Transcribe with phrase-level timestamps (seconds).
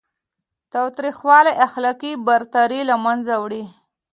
[0.73, 3.63] تاوتریخوالی اخلاقي برتري له منځه وړي.